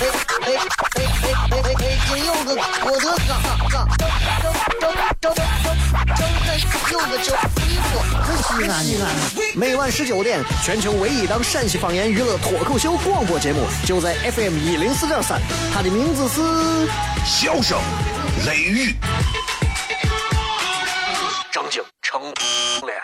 [0.00, 1.06] 哎哎哎
[1.50, 1.98] 哎哎！
[2.08, 2.50] 今有个
[2.84, 3.30] 我的嘎
[3.70, 3.86] 嘎，
[4.80, 6.16] 张张张张张
[6.46, 6.48] 张
[6.90, 7.28] 有个叫
[7.62, 7.86] 衣服，
[8.22, 8.26] 很
[8.82, 9.04] 西安。
[9.54, 15.40] 每晚十九点，全球唯一档陕西方言娱乐脱口秀广播节目，就在 FM 一零四点三。
[15.72, 16.40] 它的名字是
[17.24, 17.78] 《笑声
[18.46, 18.90] 雷雨》，
[21.52, 22.20] 张景成
[22.84, 23.00] 脸。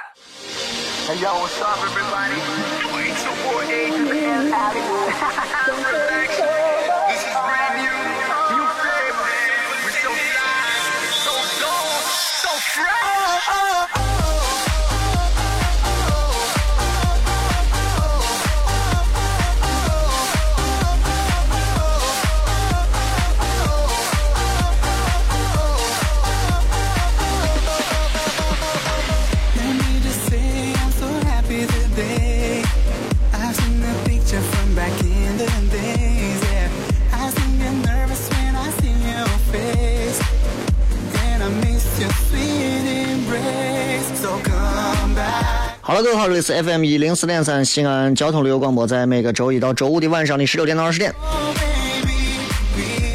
[45.91, 51.13] 好了，各位好，这里是 FM 一零四点三西安交通旅游广播，在每个周一到周五的晚上的十六点到二十点，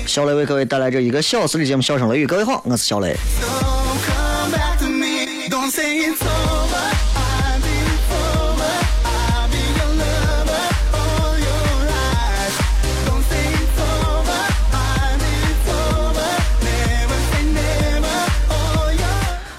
[0.06, 2.26] 小雷为各位带来这一个小时的节目《笑声雷雨》。
[2.28, 3.16] 各位好，我是小雷。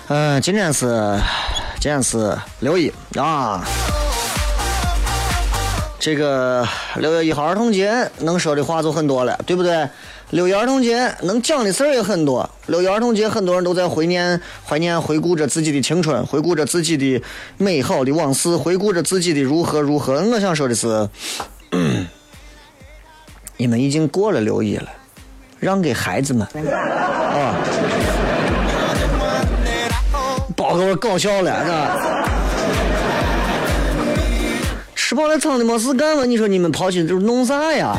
[0.08, 1.18] 嗯，今天是。
[1.78, 3.62] 今天是六一啊，
[6.00, 9.88] 这个六月一号儿童节能说的话就很多了，对不对？
[10.30, 12.48] 六一儿童节能讲的事儿也很多。
[12.66, 17.22] 六一儿童节，很多人都在怀念、怀念、回顾着自己的青春，回顾着自己的
[17.58, 20.14] 美好的往事，回顾着自己的如何如何。
[20.14, 21.08] 我想说的是，
[23.56, 24.88] 你们已经过了六一了，
[25.60, 27.54] 让给孩子们啊。
[30.88, 32.28] 我搞笑了，是吧？
[34.94, 36.24] 吃饱了撑的没事干嘛？
[36.24, 37.96] 你说你们跑去就是弄啥呀？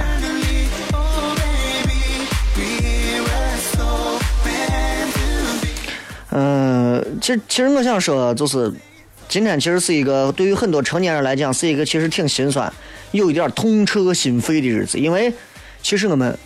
[6.32, 8.72] 嗯，其实其实我想说，就是
[9.28, 12.72] 今天其实是一个对于很多成年人来讲是一个其实挺心酸，
[13.12, 15.34] 有一点痛彻心扉的日子，因为
[15.82, 16.38] 其实我们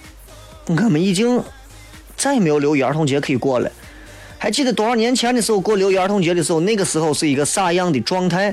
[0.65, 1.43] 我们已经
[2.17, 3.71] 再也没有六一儿童节可以过了。
[4.41, 8.51] 还记得多少年前的时候过六一儿童节的时候，那个时候是一个啥样的状态？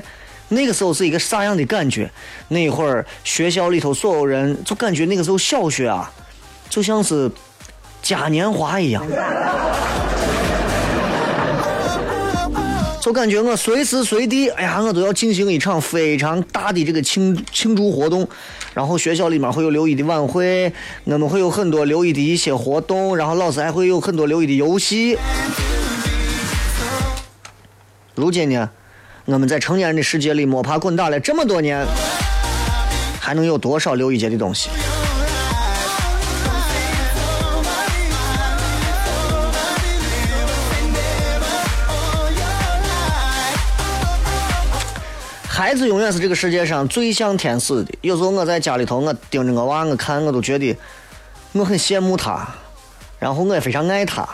[0.49, 2.07] 那个时候是一个啥样的感觉？
[2.49, 6.13] 那会儿学校里头所有人就感觉那个时候小学啊，
[6.69, 7.31] 就像是
[8.03, 9.03] 嘉年华一样，
[13.01, 18.29] 就感觉我随时随地，哎呀，我都要进行一场非常大的这个庆庆祝活动。
[18.75, 20.71] 然后学校里面会有六一的晚会，
[21.05, 25.17] 我们会有很多六一的一些活动，然后老师还会有很多六一的游戏。
[28.19, 28.69] 如今呢，
[29.23, 31.87] 我们在成年人的世界里摸爬滚打了这么多年，
[33.17, 34.69] 还能有多少六一节的东西？
[45.47, 47.93] 孩子永远是这个世界上最像天使的。
[48.01, 50.75] 有时候我在家里头，我盯着我娃，我看我都觉得
[51.53, 52.45] 我很羡慕他，
[53.17, 54.27] 然后我也非常爱他。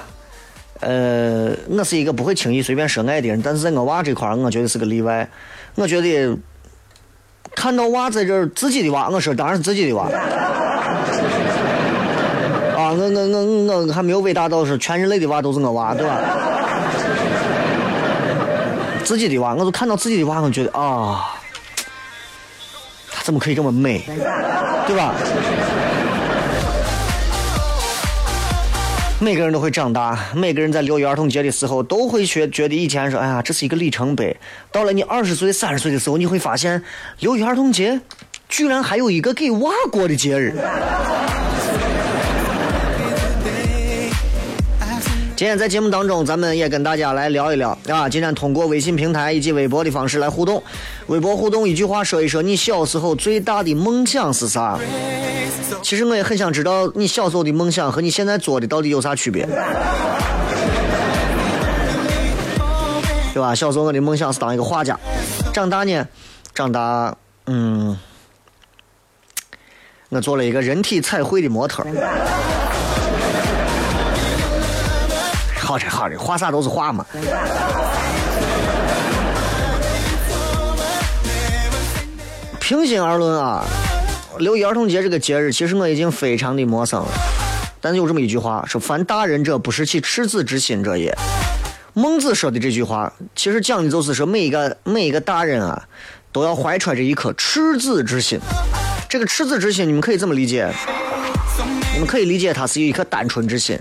[0.81, 5.28] 呃，我是一个不会轻易随便说爱的人，但是在我娃这块，我觉得是个例外。
[5.75, 6.38] 我觉得
[7.56, 10.03] 看到娃在这儿自己的娃，我说当然是自己的娃。
[12.75, 13.28] 啊，我我
[13.66, 16.19] 我我还没有伟大到是全人类的娃都是我娃，对吧？
[19.03, 21.25] 自己的娃，我就看到自己的娃，我觉得啊，
[23.10, 24.04] 他怎么可以这么美，
[24.86, 25.13] 对吧？
[29.17, 34.35] 每个人都会长大，每个人在六一儿童节的时候都会觉觉得以前说，哎呀，这是一个里程碑。
[34.73, 36.83] 到了你二十岁、三十岁的时候，你会发现，
[37.19, 38.01] 六一儿童节
[38.50, 40.53] 居然还有一个给娃过的节日。
[45.37, 48.07] 今天在节目当中，咱们也跟大家来聊一聊啊。
[48.07, 50.63] 今天通过微信平台以及微博的方式来互动。
[51.07, 54.79] 微博互动，一句话说一说你小时候最大的梦想是啥？
[55.83, 59.45] 其实我也很想知道你小时候的梦想和你现在做的到底有啥区别。
[63.33, 63.53] 对吧？
[63.53, 64.97] 小时候我的梦想是当一个画家，
[65.53, 66.07] 长大呢，
[66.53, 67.13] 长大，
[67.47, 67.99] 嗯，
[70.07, 71.85] 我做了一个人体彩绘的模特。
[75.65, 77.03] 好的好的，画啥都是画嘛。
[82.59, 83.65] 平心而论啊，
[84.38, 87.07] 六一儿童节这个节日，其实我已经非常的陌生了。
[87.81, 91.15] 但是有这么一句话，说“凡大人者，不失其赤子之心者也”。
[91.94, 95.83] 孟子说的这句话，其实讲的就是说，每一个每一个大人啊，
[96.31, 98.39] 都要怀揣着一颗赤子之心。
[99.09, 100.71] 这个赤子之心，你们可以这么理解，
[101.94, 103.79] 你们可以理解它是一颗单纯之心，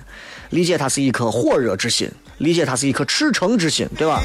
[0.54, 2.08] 理解他是一颗火热之心，
[2.38, 4.22] 理解他是一颗赤诚之心，对吧？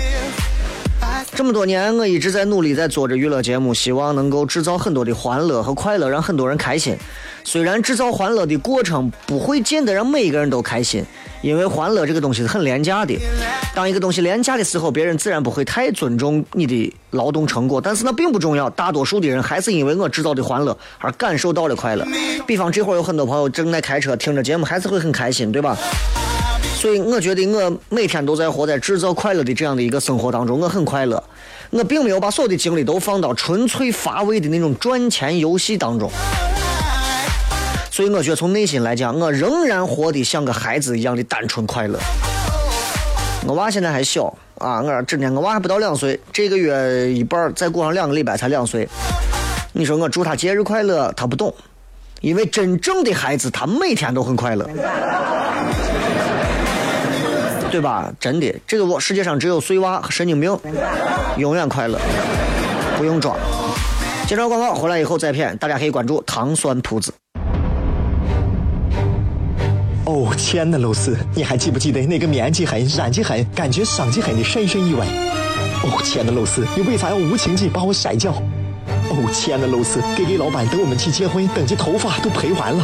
[1.35, 6.95] 这么多年，我一直在努力在做着娱乐节目，希望能够制造很多的欢乐和快乐，让很多人开心。
[7.43, 11.03] 虽然制造欢乐的过程不会见得让每一个人都开心。
[11.41, 13.17] 因为欢乐这个东西是很廉价的，
[13.73, 17.79] 当一个东西廉价的时候，别人自然不会太尊重你的劳动成果。
[17.79, 22.05] 但是那并不重要，大多数的人还是因为我制造的欢乐而感受到了快乐。
[22.45, 25.77] 比方这会儿有很多朋友正在开车听着节目，还是会很开心，对吧？
[26.79, 31.21] 所以我觉得我每天都在活在制造快乐的这样的一个生活当中，我很快乐。
[31.71, 36.09] 我并没有把所有的精力都放到纯粹乏味的那种赚钱游戏当中。
[37.91, 41.99] 所以我觉得从内心来讲，我仍然活得像个孩子一样的单纯快乐。
[43.45, 48.87] 我娃现在还小啊，我整天我娃还不到两岁，这个月一半再过上两个礼拜才两岁。
[49.73, 51.53] 你说我祝他节日快乐，他不懂，
[52.21, 54.65] 因为真正的孩子他每天都很快乐，
[57.71, 58.11] 对吧？
[58.19, 60.57] 真的，这个我世界上只有碎娃和神经病
[61.37, 61.99] 永远快乐，
[62.97, 63.37] 不用装。
[64.27, 67.13] 介绍广告回来以后再骗，大家可以关注糖酸铺子。
[70.05, 75.05] 哦，亲爱的露丝，你还记不记得那个棉积狠、染气狠、感觉伤及狠的深深意外？
[75.83, 78.31] 哦，亲爱的露丝，你为啥要无情地把我甩掉？
[79.09, 82.83] 哦，亲爱的露丝给给老板等我们去结婚，等这头发都赔完了。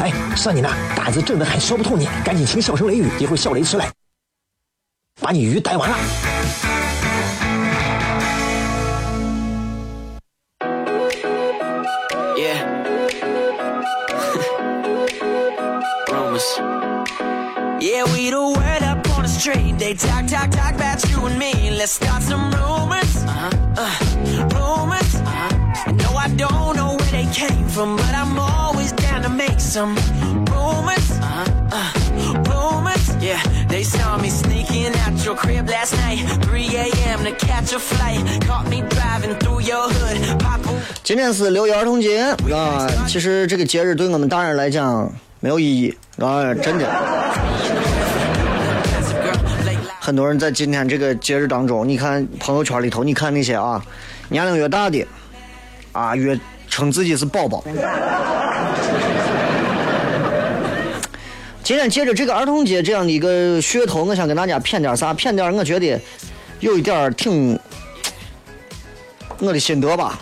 [0.00, 3.90] 哎，算你那胆子正的很，说不透你，赶紧请笑声雷雨，一会儿笑雷出来，
[5.20, 5.96] 把你鱼逮完了。
[17.80, 19.78] Yeah, we the word up on the street.
[19.78, 21.70] They talk, talk, talk about you and me.
[21.70, 22.50] Let's start some
[41.04, 42.22] 今天是六一儿童节
[42.52, 46.86] 啊，其实这个节日对我们大人来讲没有意义啊，真的。
[50.00, 53.80] 很多人在今天这个节日当中，你看朋友圈里头，你看那些啊，
[54.28, 55.06] 年龄越大的
[55.92, 57.62] 啊，越称自己是宝宝。
[61.68, 65.12] 今天借着这个儿童节这样的一个噱头，我想跟大家谝点啥？
[65.12, 66.00] 谝点我觉得
[66.60, 67.60] 有一点挺
[69.38, 70.18] 我的心得吧。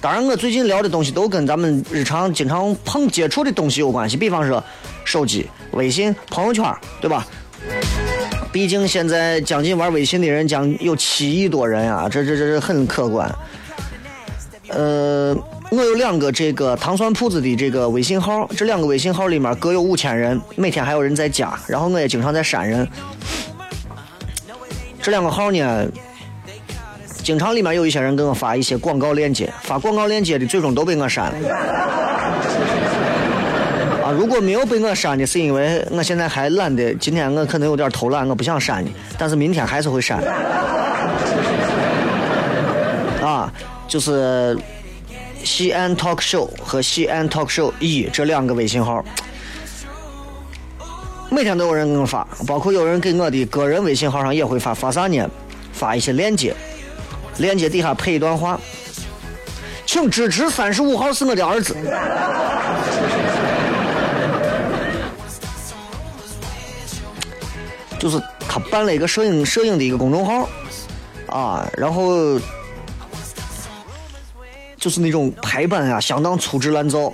[0.00, 4.62] 当然，我最近聊的东西都跟咱们日常经常碰接触的东西有关系，比方说
[5.04, 6.64] 手机、微信、朋友圈，
[7.00, 7.26] 对吧？
[8.52, 13.28] 毕竟现在将近玩微信的人将有七亿多人啊，这这这是很可观。
[14.68, 15.36] 呃，
[15.70, 22.86] 我有两个这个糖蒜铺子的这个微信号，这两个微信号里面各有五千人，每天还有人在加，然后我也经常在删人。
[25.02, 25.86] 这两个号呢，
[27.22, 31.48] 经常里面有一些人给我发一些广告链接，发广告链接的最终都被我删了。
[34.04, 36.94] 啊，如果没有被我删的，是因为我现在还懒得。
[36.94, 40.22] 今天我可能有点偷懒，我不想删你，但是明天还是会删。
[43.20, 43.52] 啊，
[43.88, 44.56] 就是
[45.46, 49.04] 西安 talk show 和西安 talk show 一这两个微信号，
[51.30, 55.24] 每天都有人给我发，包括有人给我的个人微信号上也会发，发啥呢？
[55.72, 56.52] 发一些链接，
[57.38, 58.60] 链接底下配一段话，
[59.86, 61.76] 请支持三十五号是我的儿子。
[68.00, 70.48] 就是他办了一个摄影摄影的一个公众号，
[71.28, 72.36] 啊，然后
[74.86, 77.12] 就是那种排版啊，相当粗制滥造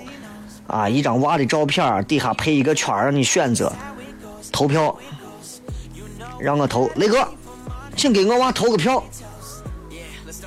[0.67, 3.73] 啊，一张娃的照片底下配一个圈让你选择
[4.51, 4.95] 投票，
[6.37, 7.27] 让我投雷哥，
[7.95, 9.03] 请给我娃投个票。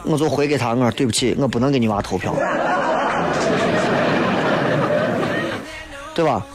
[0.05, 2.33] 我就回给他，我说对不起，我不能给你娃投票，
[6.15, 6.47] 对吧？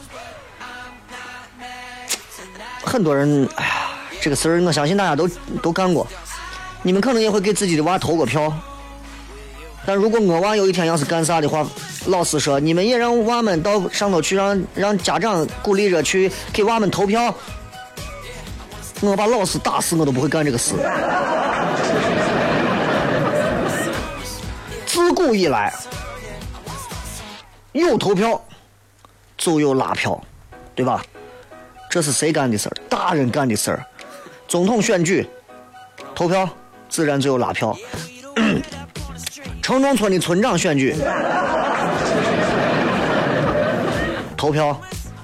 [2.82, 3.72] 很多人，哎呀，
[4.22, 5.28] 这个事儿我相信大家都
[5.62, 6.06] 都干过，
[6.82, 8.50] 你们可能也会给自己的娃投过票。
[9.84, 11.66] 但如果我娃有一天要是干啥的话，
[12.06, 17.34] 老师说你们也让娃们到上头去，让让家长鼓励着去给娃们投票，
[19.00, 20.74] 我把老师打死我都不会干这个事。
[24.86, 25.72] 自古以来，
[27.72, 28.40] 有投票
[29.36, 30.22] 就有拉票，
[30.74, 31.02] 对吧？
[31.90, 32.72] 这是谁干的事儿？
[32.88, 33.84] 大人干的事儿。
[34.46, 35.28] 总统选举
[36.14, 36.48] 投票，
[36.88, 37.76] 自然就有拉票。
[39.62, 40.94] 城中村的村长选举
[44.36, 44.78] 投票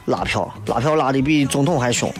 [0.07, 2.11] 拉票，拉票拉的比总统还凶，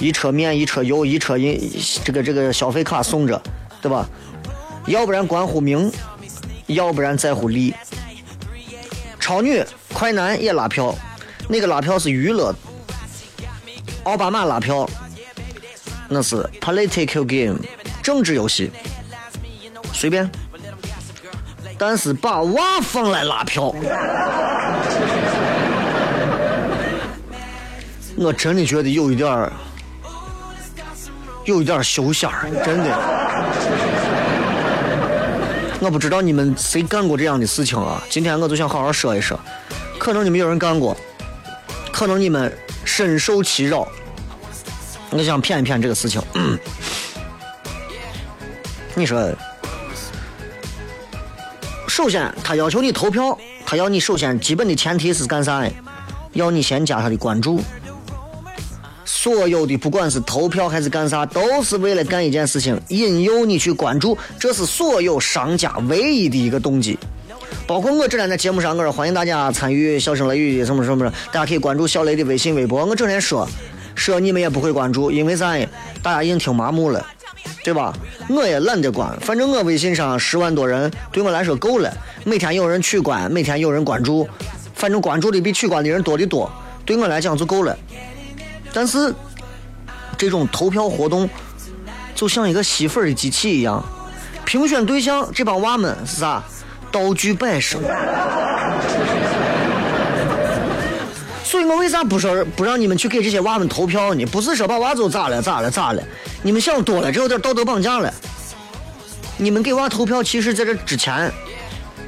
[0.00, 1.58] 一车面、一车油、一车银，
[2.04, 3.40] 这个这个消费卡送着，
[3.80, 4.04] 对吧？
[4.86, 5.90] 要不然关乎名。
[6.66, 7.74] 要不然在乎利。
[9.18, 9.60] 超女、
[9.92, 10.94] 快男也拉票，
[11.48, 12.54] 那个拉票是娱乐。
[14.04, 14.88] 奥巴马拉票，
[16.08, 17.58] 那是 political game，
[18.02, 18.70] 政治游戏，
[19.92, 20.30] 随便。
[21.80, 23.74] 但是把娃放来拉票，
[28.16, 29.50] 我真的觉得有一点儿，
[31.46, 32.90] 有一点儿羞仙儿，真的。
[35.80, 38.02] 我不知道你们谁干过这样的事情啊！
[38.10, 39.40] 今天我就想好好说一说，
[39.98, 40.94] 可能你们有人干过，
[41.90, 43.88] 可能你们深受其扰。
[45.08, 46.20] 我想骗一骗这个事情。
[48.94, 49.30] 你说，
[52.02, 55.62] 首先他要求你投票，他要你首先基本的前提是干啥？
[56.32, 57.60] 要你先加他的关注。
[59.04, 66.98] 所有的不管是投票还是干啥，都是为了干一件事情，引诱你去关注，这是所有商家唯一的一个动机。
[67.66, 72.82] 包括我这两天节目上，我说欢迎大家参与小声雷雨的什么什么的，大家可以关注小雷的微信、微博。
[72.82, 73.46] 我整天说
[73.94, 75.54] 说你们也不会关注，因为啥？
[76.02, 77.06] 大家已经听麻木了，
[77.62, 77.92] 对吧？
[78.28, 81.92] 我也懒得管，反正我微信上十万多人，对我来说够了。
[82.24, 84.28] 每天有人取关，每天有人关注，
[84.74, 86.50] 反正关注的比取关的人多的多，
[86.84, 87.76] 对我来讲就够了。
[88.72, 89.12] 但是，
[90.16, 91.28] 这种投票活动
[92.14, 93.84] 就像一个吸粉的机器一样，
[94.44, 96.42] 评选对象这帮娃们是啥？
[96.92, 97.78] 道具摆设。
[101.50, 104.24] 所以我为啥不说不让你们去给这些娃们投票呢？
[104.26, 106.02] 不是说把娃都咋了咋了咋了？
[106.42, 108.14] 你们想多了，这有点道德绑架了。
[109.36, 111.28] 你们给娃投票，其实在这之前，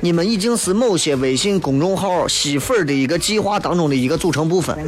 [0.01, 4.79] 你们已经是某些微信公众号吸粉的一个计划当中的一个组成部分。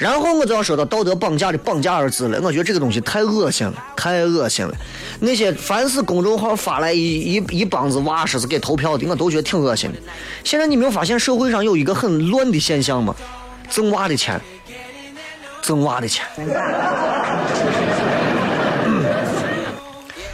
[0.00, 4.74] 然后我就要说到道德绑架的“绑架”二字了，我觉得这个东西太恶心了，太恶心了。
[5.20, 9.98] 那些凡是公众号发来一一一帮子娃说是给投票的，我都觉得挺恶心的。
[10.42, 13.14] 现在你没有发现社会上有一个很乱的现象吗？
[13.68, 14.40] 挣娃的钱，
[15.60, 16.24] 挣娃的钱。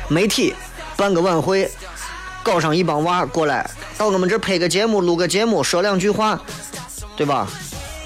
[0.09, 0.55] 媒体
[0.97, 1.69] 办个晚会，
[2.45, 3.69] 搞上一帮娃过来，
[3.99, 6.41] 到我们这拍个节目，录个节目，说两句话，
[7.17, 7.49] 对吧？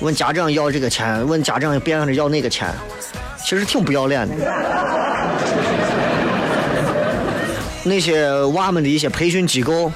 [0.01, 2.73] 问家长要这个钱，问家长别让他要那个钱，
[3.45, 4.35] 其实挺不要脸的。
[7.83, 9.93] 那些娃们的一些培训机构，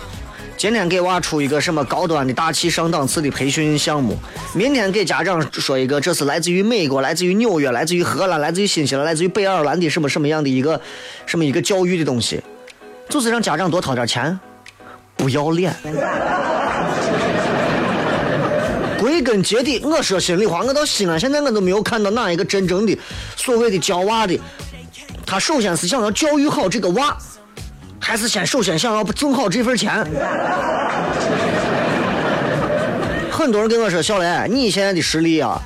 [0.56, 4.16] 今天给娃出一个什么高端的大气上档次的培训项目，
[4.54, 10.80] 明天给家长说一个这是来自于美国、来自于纽约、来自于荷兰、来自于新西兰、来自于北爱尔兰的什么什么样的一个
[11.24, 12.42] 什么一个教育的东西，
[13.08, 14.38] 就是让家长多掏点钱，
[15.16, 15.74] 不要脸。
[19.04, 22.98] 归根结底，我说心里话，我到西安现在我都没有看到哪一个真正的
[23.36, 24.40] 所谓的教娃的，
[25.26, 27.14] 他首先是想要教育好这个娃，
[28.00, 29.92] 还是先首先想要挣好这份钱？
[33.30, 35.60] 很多人跟我说小雷，你现在的实力啊，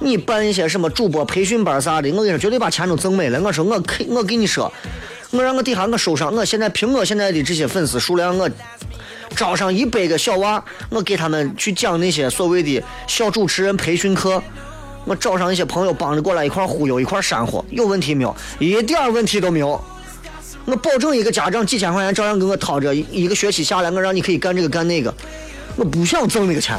[0.00, 3.40] 你办一些什么主播培训班啥的，我跟你说绝对把钱都挣没了。
[3.40, 4.72] 我说我可我跟你说，
[5.30, 8.50] 我让我底下我手上，我现在凭我现在的这些粉丝数量，我。
[9.36, 14.42] 招上一百个小娃，我给他们去讲那些所谓的小主持人培训课。
[15.06, 18.36] 我找上一些朋友帮着过来一块忽悠，一块煽火，有问题没有？
[18.58, 19.82] 一点问题都没有。
[20.66, 25.12] 我保证一个家长几千块钱照样给我掏着，一个学期下来，我让你可以干这个干那个。
[25.76, 26.76] 我不想挣那个钱，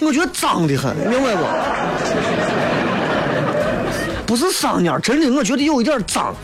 [0.00, 1.44] 我觉得脏的很，明白不？
[4.26, 6.34] 不是桑蔫儿，真的，我觉得有一点脏。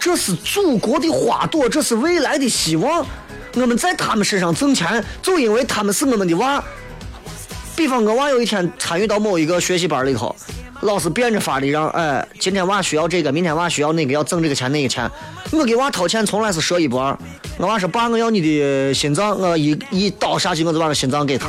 [0.00, 3.06] 这是祖国的花朵，这是未来的希望。
[3.54, 6.62] 我们在他们身上挣钱，就因为他们是我们的娃。
[7.76, 10.34] 比方我娃有一天参与到某一个学习班里头，
[10.80, 15.10] 老师变着法的让，哎，今天娃需要这个，明天娃需要那个，要挣这个钱那个钱。
[15.50, 17.16] 我给娃掏钱从来是说一不二。
[17.58, 21.48] 我娃说爸，我要你的心脏，我一一刀下去，我就把那心脏给他。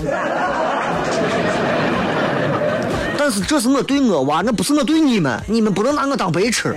[3.18, 6.76] 但是这是我对我娃，那不是我对你们，你们不能拿我当白痴，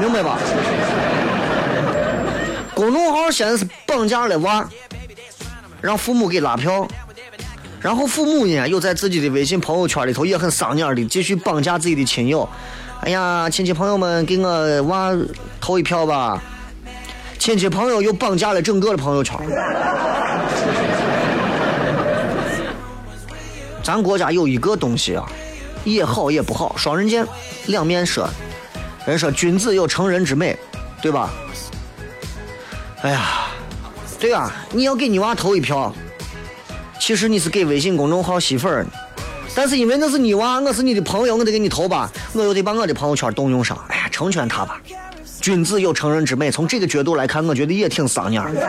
[0.00, 0.38] 明白吧？
[2.80, 4.66] 公众号现在是绑架了娃，
[5.82, 6.88] 让父母给拉票，
[7.78, 12.48] 然后父母呢又在自己的微信朋友圈里头也很丧眼的继续绑架自己的亲友。
[13.02, 15.14] 哎呀，亲戚朋友们给我娃
[15.60, 16.42] 投一票吧！
[17.38, 19.38] 亲戚朋友又绑架了整个的朋友圈。
[23.84, 25.26] 咱国家有一个东西啊。
[25.84, 27.26] 也好也不好，双刃剑，
[27.66, 28.26] 两面说。
[29.06, 30.58] 人说君子有成人之美，
[31.02, 31.28] 对吧？
[33.02, 33.46] 哎呀，
[34.18, 35.90] 对啊，你要给你娃投一票，
[37.00, 38.86] 其实你是给微信公众号吸粉儿，
[39.54, 44.78] 但是因为那是你娃，我是你的朋友，我得给你投吧，我又得把我的朋友圈动用上，哎呀，成全他吧。
[45.40, 48.52] 君子有成人之美，从这个角度来看，我觉得也挺丧眼儿。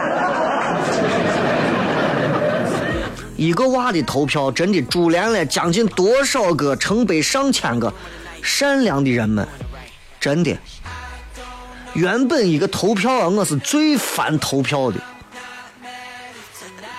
[3.35, 7.93] 一个娃的投票，真的株连了将近多少个成百上千个
[8.41, 9.45] 善良的人们，
[10.21, 10.57] 真的。
[11.93, 14.98] 原本一个投票啊，我是最烦投票的。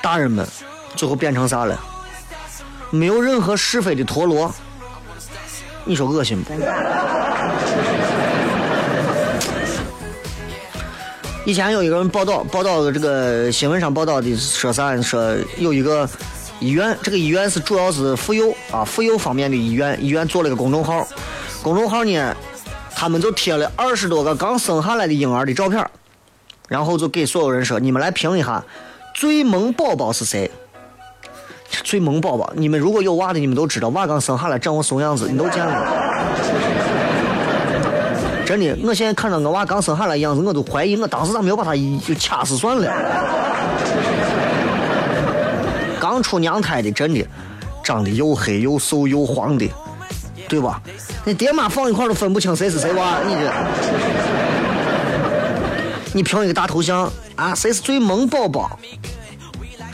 [0.03, 0.47] 大人们，
[0.95, 1.79] 最后变成啥了？
[2.91, 4.53] 没有任何是非的陀螺，
[5.85, 6.53] 你说恶心不？
[11.47, 15.01] 以前有一个人报道，报道这个新闻上报道的说啥？
[15.01, 16.09] 说有一个
[16.61, 19.99] 医院，这个医院是主要是妇幼啊，妇幼方面的医院。
[20.05, 21.09] 医院做了个公众号，
[21.63, 22.37] 公众号呢，
[22.95, 25.85] 他们就贴了二十多个刚生下来的婴儿的照片，
[26.69, 28.65] 然后就给所有人说：“你们来评一下，
[29.15, 30.51] 最萌宝宝是谁？
[31.85, 35.87] 最萌宝宝，你们如果有娃的，你们都知道，娃刚生下来长个怂样子，你都见了。”
[38.45, 41.75] 真的，我现在看到我娃刚生下来样子，我都怀疑我当时咋没有把他
[42.07, 42.93] 就掐死算了。
[46.01, 47.27] 刚出娘胎的，真的
[47.83, 49.67] 长得又黑又瘦又黄的，
[50.53, 50.83] 对吧？
[51.25, 53.51] 你爹妈放一块都分不清谁是谁娃，你这，
[56.13, 58.79] 你评一个大头像啊，谁是最萌宝宝？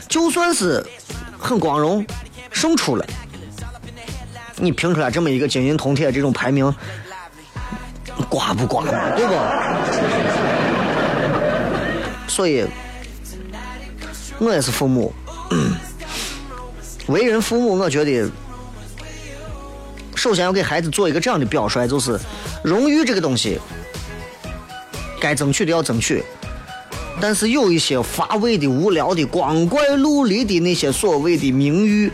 [0.09, 0.85] 就算是
[1.39, 2.05] 很光荣
[2.51, 3.05] 胜出了，
[4.57, 6.75] 你评出来这么一个金银铜铁这种排名。
[8.27, 9.33] 刮不刮嘛，对不？
[12.27, 12.65] 所以，
[14.39, 15.13] 我也是父母，
[17.07, 18.29] 为人父母，我觉得，
[20.19, 22.19] 首先要给孩子做一个这样的表率，就是
[22.61, 23.57] 荣誉这个东西，
[25.17, 26.21] 该争取的要争取，
[27.21, 32.11] 但是有一些乏味的、无聊的、光怪陆离的那些所谓的名誉、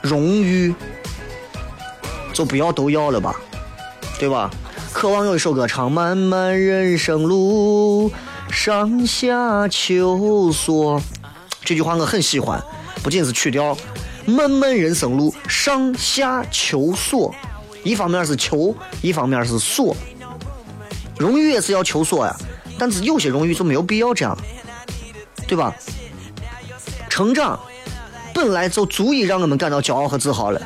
[0.00, 0.74] 荣誉，
[2.32, 3.38] 就不要都要了吧，
[4.18, 4.50] 对吧？
[4.94, 8.10] 渴望有一首歌唱：漫漫人生路，
[8.50, 11.02] 上下求索。
[11.62, 12.58] 这句话我很喜欢，
[13.02, 13.76] 不仅是曲调。
[14.26, 17.34] 漫漫人生路，上下求索，
[17.84, 19.96] 一方面是求，一方面是索。
[21.16, 22.36] 荣誉也是要求索呀，
[22.78, 24.36] 但是有些荣誉就没有必要这样，
[25.46, 25.74] 对吧？
[27.08, 27.58] 成长
[28.34, 30.60] 本来就足以让我们感到骄傲和自豪了。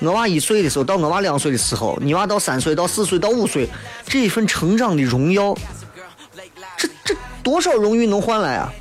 [0.00, 3.68] 我娃一岁的时候，到我娃两岁的时候，你娃到三岁，到四岁，到五岁，
[4.06, 5.54] 这一份成长的荣耀，
[6.76, 8.72] 这这多少荣誉能换来啊？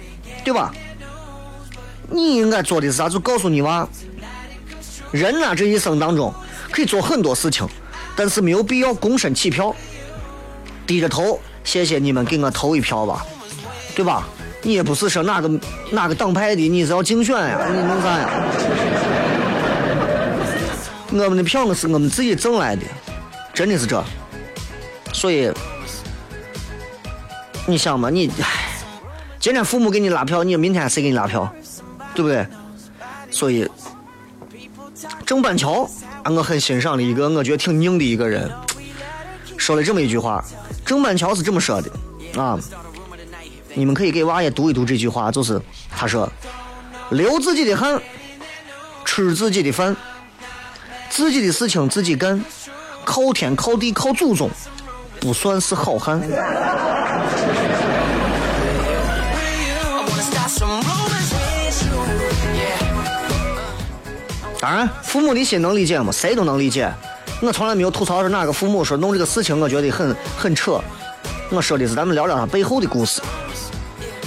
[0.46, 0.74] 对吧？
[2.10, 3.10] 你应该做的是啥？
[3.10, 3.88] 就告诉你娃，
[5.12, 6.34] 人呐，这一生当中
[6.71, 7.67] 可以做很多事情，
[8.15, 9.76] 但是没有必要躬身起票，
[10.88, 13.26] 低着头，谢谢你们给我投一票吧，
[13.95, 14.28] 对吧？
[14.63, 15.52] 你也不是说哪个
[15.89, 17.67] 哪个党派的，你是要竞选呀？
[17.69, 18.30] 你弄啥呀？
[21.13, 22.84] 我们的票是我们自己挣来的，
[23.54, 24.02] 真的是这。
[25.12, 25.52] 所以，
[27.67, 28.69] 你想嘛，你唉，
[29.39, 31.54] 今天父母给你拉票，你明天谁给你拉票，
[32.15, 32.47] 对不对？
[33.30, 33.69] 所以，
[35.26, 35.90] 郑板桥
[36.24, 38.52] 啊，我很欣赏的一个，我觉得挺硬的一个人，
[39.58, 40.44] 说了这么一句话。
[40.86, 41.92] 郑板桥是这么说的
[42.42, 42.60] 啊，
[43.74, 46.30] 你们可以给娃也读一读这句话，就是他说
[47.12, 48.02] ：“流自己的汗，
[49.06, 49.96] 吃自己的饭。”
[51.10, 52.42] 自己的事情自己干，
[53.04, 54.50] 靠天靠地靠祖宗，
[55.20, 56.22] 不算是好汉。
[64.62, 66.12] 当然，父母的心能理解吗？
[66.12, 66.88] 谁都能理解。
[67.41, 70.80] 我从来没有吐槽说哪个父母说弄这个事情，我觉得很很扯。
[71.50, 73.19] 我说的是咱们聊聊他背后的故事。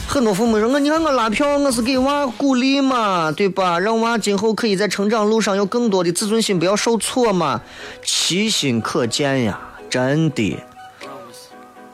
[0.08, 3.78] 很多父母说我，你看我拉票，我是给娃鼓励嘛，对吧？
[3.78, 7.60] 让娃今后可以在成长路上有更多的自尊心，不要受挫嘛。
[8.04, 10.58] 其心可见呀，真的。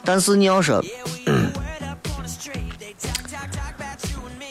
[0.02, 0.82] 但是你要说，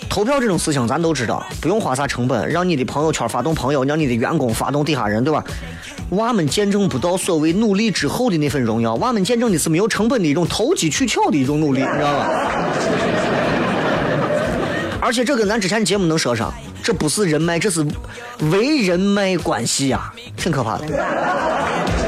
[0.10, 5.44] 投票这种事情，咱都知道，不用花啥成本，让你的朋友圈发动朋友，让你的员工发动底下人，对吧？
[6.10, 12.28] 娃们见证不到所谓努力之后的那份荣耀，娃们见证的是没有成本的一种投机取巧的一种努力，你知道吧？
[15.00, 16.52] 而且这跟咱之前节目能说上，
[16.84, 17.86] 这不是人脉，这是
[18.52, 20.88] 为人脉关系呀，挺可怕的。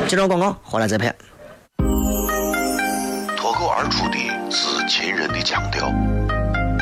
[0.07, 1.13] 接着广告，回来再拍。
[3.37, 4.17] 脱口而出的
[4.49, 5.93] 是秦人的腔调，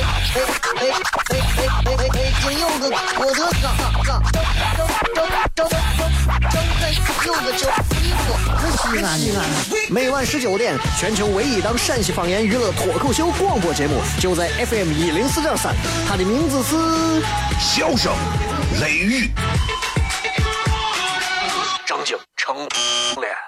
[0.00, 0.02] 哎
[0.34, 0.38] 哎
[0.76, 2.08] 哎哎！
[2.12, 3.64] 北京有个郭德纲，
[4.04, 4.22] 张
[5.14, 5.22] 张
[5.54, 5.68] 张张张
[7.26, 8.28] 有个叫李波，
[8.76, 9.26] 西安的。
[9.90, 15.74] 每晚十九点，全球唯一档陕西方言娱乐脱口秀广播节目，就在 FM 一零四点三，
[16.08, 16.76] 它的名字是
[17.58, 18.14] 《笑声
[18.80, 19.26] 雷雨》。
[21.86, 23.47] 张景成脸。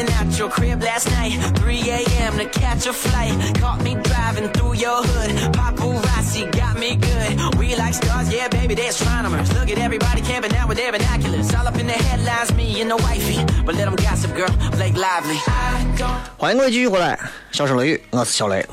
[0.00, 1.32] sneaking out your crib last night.
[1.58, 2.38] 3 a.m.
[2.38, 3.32] to catch a flight.
[3.58, 5.52] Caught me driving through your hood.
[5.52, 7.58] Paparazzi got me good.
[7.58, 9.52] We like stars, yeah, baby, they're astronomers.
[9.52, 11.54] Look at everybody camping out with their binoculars.
[11.54, 13.44] All up in the headlines, me and the wifey.
[13.64, 15.38] But let them gossip, girl, Blake Lively.
[15.46, 17.18] I don't 欢迎各位继续回来，
[17.52, 18.64] 笑声雷雨，我是小雷。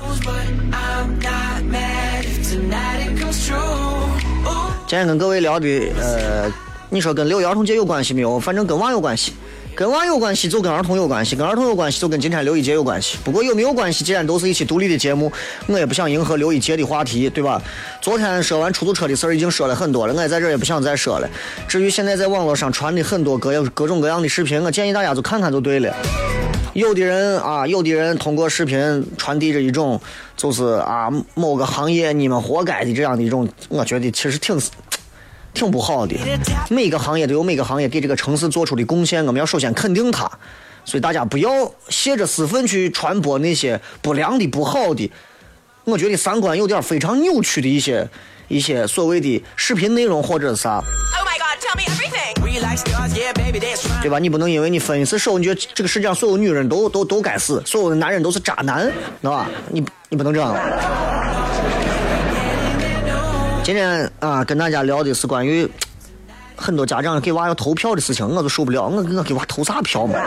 [4.87, 5.67] 今天跟各位聊的，
[5.99, 6.49] 呃，
[6.89, 8.39] 你说跟六一儿童节有关系没有？
[8.39, 9.33] 反正跟娃有关系，
[9.77, 13.15] 跟娃有关系就跟儿童有关系，跟儿童有关系就跟今天六一节有关系。
[13.23, 15.31] 不过有没有关系，既然都是一期独立的节目，
[15.67, 17.61] 我也不想迎合六一节的话题，对吧？
[18.01, 21.29] 昨天说完出租车的事儿已经说了很多了，我也在这儿也不想再说了。
[21.67, 25.95] 至于现在在网络上传的很多各样各种各样的视频，我建议大家就看看就对了。
[26.73, 30.01] 有的人啊，有的人通过视频传递着一种，
[30.35, 34.59] 就是啊某个行业你们活该的这样的一种，我觉得其实挺
[35.57, 36.15] 挺不好的。
[36.69, 40.29] 每个行业都有每个行业给这个城市做出的贡献，我们要首先肯定它。
[40.85, 41.49] 所以大家不要
[41.89, 45.11] 泄着私愤去传播那些不良的、不好的，
[45.83, 48.07] 我觉得三观有点非常扭曲的一些
[48.47, 50.75] 一些所谓的视频内容或者是啥。
[50.75, 52.27] Oh my god, tell me everything.
[54.01, 54.17] 对吧？
[54.17, 59.49] 你不能因为你分一次手，你觉得这个世界上所有女人都都都该死，所有的男人都是渣男，知道吧？
[59.69, 60.55] 你你不能这样。
[63.67, 65.69] 今天啊，跟大家聊的是关于
[66.55, 70.17] 很多家长给娃要投票的事情，我都受不了，我我给娃投啥票嘛？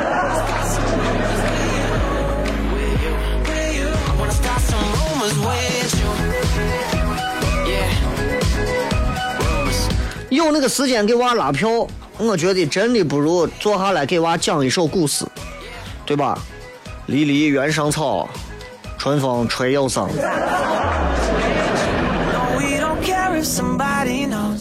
[10.29, 15.25] 有那个时间给娃拉票，我觉得真的不如坐下来给娃讲一首古诗，
[16.05, 16.39] 对吧？
[17.07, 18.29] 离离原上草，
[18.99, 20.07] 春风吹又生。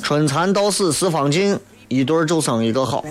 [0.01, 3.03] 春蚕到死丝方尽，一对儿就生一个好。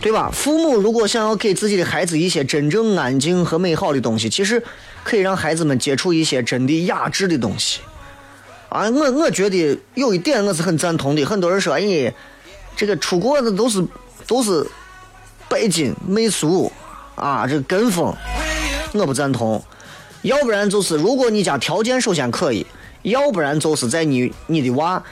[0.00, 0.30] 对吧？
[0.32, 4.62] 父母如果想要给自己的孩子一些真正安静和美好的东西，其实
[5.02, 7.80] 可以让孩子们接触一些真的雅致的东西。
[8.68, 11.24] 啊，我我觉得有一点我是很赞同的。
[11.24, 12.12] 很多人说，哎，
[12.76, 13.86] 这个出国的都是
[14.26, 14.66] 都是
[15.48, 16.72] 拜金媚俗
[17.14, 18.14] 啊，这跟风，
[18.94, 19.62] 我不赞同。
[20.24, 22.66] 要不然就是，如果你家条件首先可以，
[23.02, 25.02] 要不然就是在你你的娃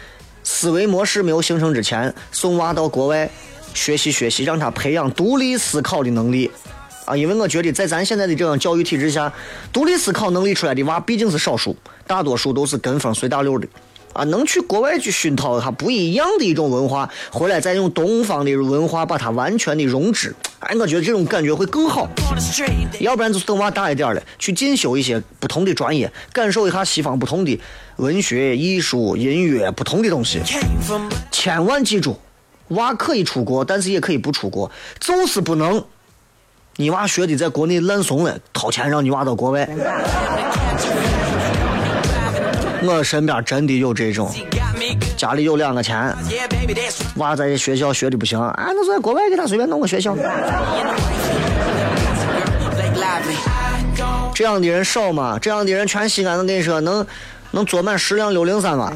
[0.43, 3.31] 思维模式没有形成之前，送娃到国外
[3.75, 6.51] 学习学习，让他培养独立思考的能力。
[7.05, 9.31] 啊，因为我觉得在咱现在的这种教育体制下，
[9.71, 13.69] 独立思考能力出来的娃毕竟是少数，大多数都是跟风随大流的。
[14.13, 20.35] 啊，能去国外去熏陶一下不一样的一种文化，回来再用东方的文化把它完全的融之。
[20.61, 22.09] 哎，我觉得这种感觉会更好。
[23.01, 27.59] 要不然就是等娃大一点了，去进修一些不同的专业，感受一下西方不同的
[27.97, 30.41] 文学、艺术、音乐不同的东西。
[31.31, 32.17] 千万记住，
[32.69, 34.71] 娃可以出国，但是也可以不出国，
[35.01, 35.85] 就是不能。
[36.77, 39.69] 你娃学的在国内烂怂了，掏钱让你娃到国外。
[42.85, 44.35] 我身边真的有这种，
[45.17, 46.15] 家里有两个钱，
[47.17, 50.17] 娃在学校学的不行，啊，那就在国外给他随便弄个学校。
[54.35, 55.39] 这样的人少吗？
[55.41, 57.07] 这样的人全西安，我跟你说，能
[57.53, 58.93] 能坐满十辆六零三吗？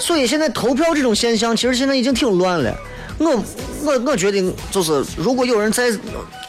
[0.00, 2.74] 所以现在投票这种现象，其实现在已经挺乱了。
[3.18, 3.42] 我
[3.84, 5.92] 我我觉得就是，如果有人再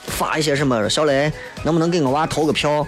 [0.08, 1.32] 发一些什么，小雷
[1.64, 2.88] 能不能给我娃投个票？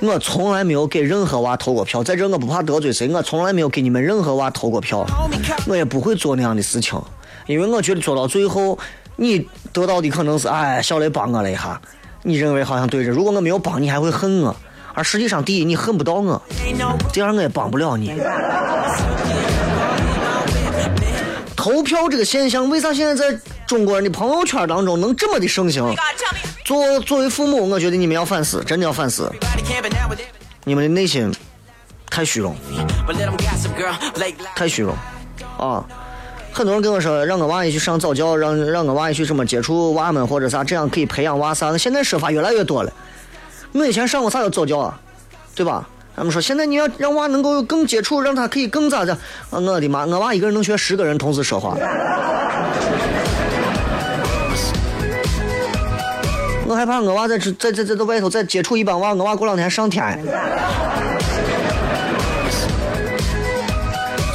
[0.00, 5.04] 我从来没有给任何娃投过票，在这我不怕得罪谁，我从来没有给你们任何娃投过票，
[5.66, 6.96] 我也不会做那样的事情，
[7.46, 8.78] 因为我觉得做到最后，
[9.16, 11.80] 你得到的可能是哎，小雷帮我了一下，
[12.22, 14.54] 你认为好像对着，如果我没有帮你，还会恨我，
[14.94, 16.40] 而实际上第一你恨不到我，
[17.12, 18.12] 第二我也帮不了你。
[21.58, 25.92] 投票这个现象，为啥现在在中国人的朋友圈当中能这么的盛行？
[26.64, 29.28] 作作为父母，我觉得你们要反思，真的要反思，
[30.62, 31.34] 你们的内心
[32.08, 32.56] 太虚荣，
[34.54, 34.94] 太虚荣
[35.58, 35.84] 啊！
[36.52, 41.76] 很多人跟我说，让我娃也去上早教，让让我娃也去什么接触娃们或者啥，这样可以培养娃啥。
[41.76, 42.92] 现在说法越来越多了。
[43.72, 45.00] 我以前上过啥叫早教啊？
[45.56, 45.88] 对吧？
[46.18, 49.16] 他们说，现在你要让娃能够更接触，让他可以更咋的？
[49.50, 50.04] 我的妈！
[50.04, 51.76] 我娃一个人能学十个人同时说话。
[56.66, 60.20] 我害怕我娃在在在在在外头再接触一帮娃，我娃过两天上天。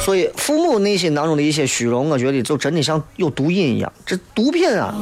[0.04, 4.94] 所以，父母内心当中的一些虚荣，我觉得就真的像有毒瘾一样，这毒品啊！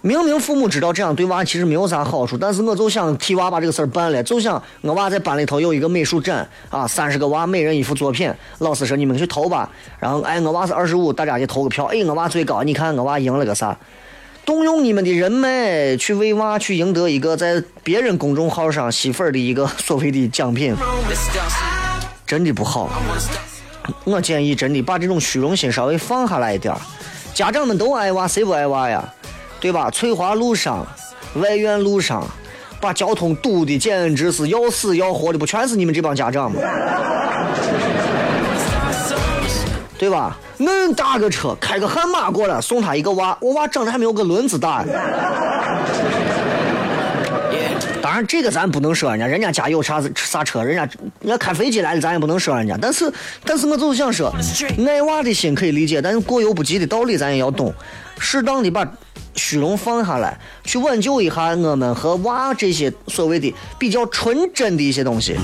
[0.00, 13.76] 明明父母知道这样对娃其实没有啥好处，但是我就想替娃把这个事儿办了，就想我娃在班里头有一个美术展啊，三十个娃每人一幅作品，老师说你们去投吧，然后哎我娃是二十五，大家去投个票，哎我娃最高，你看我娃赢了个啥？
[14.46, 20.74] 动用你们的人脉去为娃去赢得一个在别人公众号上吸粉的一个所谓的奖品，
[22.26, 22.88] 真的不好。
[24.04, 26.74] 我建议真的把这种虚荣心稍微放下来一点
[27.34, 29.02] 家长们都爱娃，谁不爱娃呀？
[29.60, 29.90] 对吧？
[29.90, 30.86] 翠华路上、
[31.34, 32.26] 外院路上，
[32.80, 36.60] 把交通堵的简直是要死要活的，不全是你们这帮家长吗？
[39.98, 40.36] 对吧？
[40.58, 44.84] 恁大个车，开个悍马过来送他一个娃，我娃长得还没有个轮子大。
[44.84, 44.96] 当
[48.18, 50.82] 然，这个咱不能说人家，人家家有啥啥车，人家
[51.20, 52.76] 人家开飞机来的，咱也不能说人家。
[52.80, 53.10] 但是，
[53.44, 54.34] 但是我就是想说，
[54.86, 57.72] 爱娃的心可以理解，但是过犹不及的道理咱也要懂，
[58.18, 58.86] 适当的把
[59.34, 65.36] 虚荣放下来，去挽救一下我们和娃这些所谓的比较纯真的一些东西。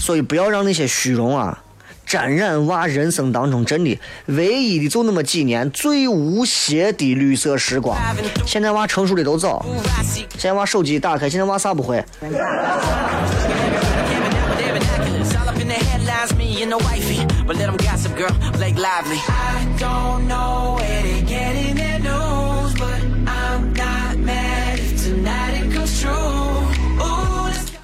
[0.00, 1.58] 所以，不要让那些虚荣啊。
[2.08, 7.98] 沾染娃人生当中真的唯一的就那么几年最无邪的绿色时光。
[8.46, 9.62] 现在娃成熟的都早，
[10.30, 12.02] 现在娃手机打开，现在娃啥不会？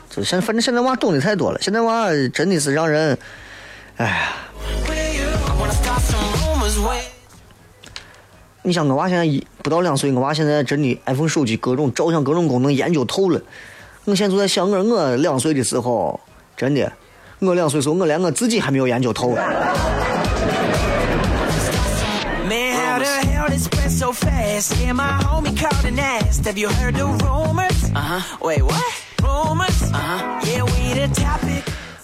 [0.09, 3.19] 就现反正现在娃懂得太多了，现在娃真的是让人。
[3.97, 4.33] 哎呀！
[8.67, 13.39] 你想我娃现在一不到两岁，我娃现在真的 iPhone 手机各种照相各种功能研究透了。
[14.07, 16.19] 我现在就在想，我我两岁的时候，
[16.57, 16.91] 真的，
[17.41, 19.37] 我两岁时候我连我自己还没有研究透。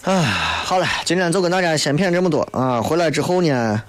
[0.03, 0.19] 唉，
[0.65, 2.81] 好了，今天就跟大家先谝这么多啊！
[2.81, 3.83] 回来之后呢，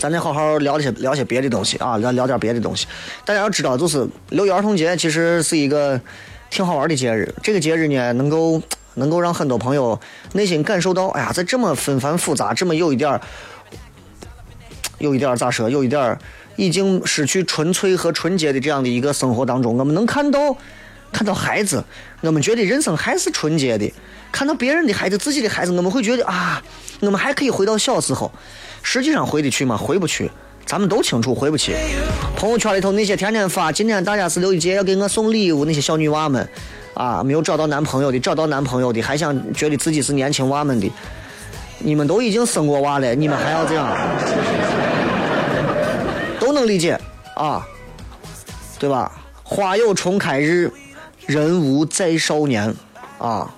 [0.00, 2.88] 咱再好好聊些聊些别的东西啊，聊聊点别的东西。
[3.24, 6.00] 大家要知道，就是六一儿童节其实是一个
[6.50, 7.32] 挺好玩的节日。
[7.40, 8.60] 这个节日呢，能够
[8.94, 10.00] 能够让很多朋友
[10.32, 13.20] 内心感受到，哎呀，在这么纷繁复杂、这么有一点儿
[14.98, 16.18] 有一点儿咋说，有一点儿
[16.56, 20.56] 已经失去纯粹和纯洁的这样的一个生活当中，我们能看到
[21.12, 21.84] 看到孩子，
[22.22, 23.88] 我们觉得人生还是纯洁的。
[24.32, 26.60] 看到别人的孩子，自己的孩子，我们会觉得啊，
[27.00, 28.32] 我们还可以回到小时候。
[28.82, 29.76] 实际上回得去吗？
[29.76, 30.30] 回不去。
[30.64, 31.76] 咱们都清楚，回不去。
[32.36, 36.48] 朋友圈里头那些天天发今天大家是六一节要给我送礼物那些小女娃们，
[36.94, 40.90] 啊，没有找到男朋友的，找到男朋友的，还想觉得自己是年轻娃们的，
[41.78, 43.96] 你们都已经生过娃了，你们还要这样？
[46.40, 46.98] 都能理解
[47.36, 47.66] 啊。
[48.78, 49.12] 对吧？
[49.44, 50.68] 花有重开日，
[51.26, 52.74] 人无再少年，
[53.18, 53.48] 啊，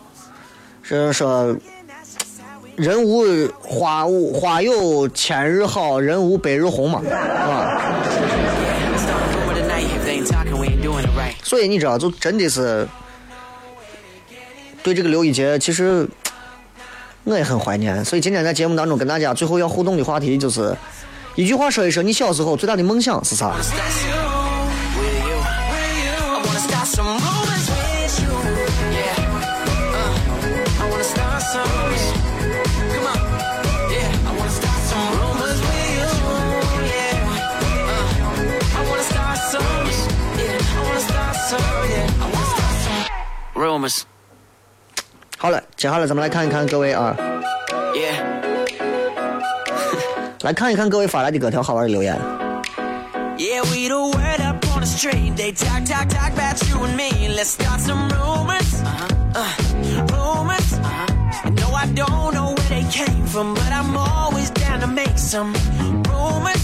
[0.84, 1.56] 是说
[2.76, 3.24] 人无
[3.60, 7.94] 花无花有千日好，人无百日红嘛，啊。
[11.42, 12.86] 所以你知道，就真的是
[14.82, 16.08] 对这个刘一杰，其实
[17.22, 18.04] 我也很怀念。
[18.04, 20.76] 所以今天在节目当中跟大家最后要互动的话题就是
[21.34, 23.54] 一句话说一说你小时候最大的梦想是啥？
[43.63, 44.01] some rumors.
[45.37, 47.15] 好了，接下来咱们来看一看各位啊，
[47.93, 48.23] Yeah.
[50.41, 52.17] 来看一看各位发来的各条好玩的留言。
[53.37, 55.37] Yeah, we the word up on the street.
[55.37, 57.29] They talk, talk, talk about you and me.
[57.29, 58.81] Let's start some rumors.
[58.83, 59.07] Uh-huh.
[59.33, 59.47] Uh,
[60.11, 60.73] rumors.
[60.73, 61.07] Uh-huh.
[61.51, 65.53] No, I don't know where they came from, but I'm always down to make some
[66.09, 66.62] rumors.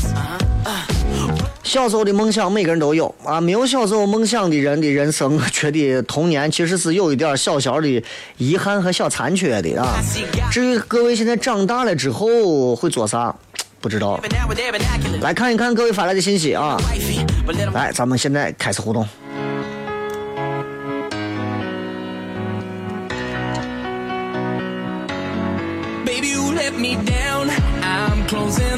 [1.71, 8.03] 小时候的梦想每个人都有啊，没有小时候梦想的人的人生， 觉得童年其实是有一点小小的
[8.39, 10.03] 遗憾和小残缺的啊。
[10.51, 13.33] 至于各位现在长大了之后会做啥，
[13.81, 14.21] 不知道。
[15.21, 16.77] 来看一看各位发来的信息啊，
[17.73, 19.07] 来，咱们现在开始互动。
[26.05, 27.49] Baby, you let me down.
[27.81, 28.70] I'm closing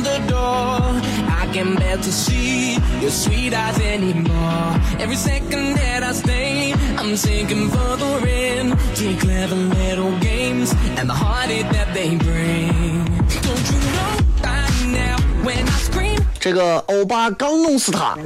[16.41, 18.17] 这个欧巴刚弄死他，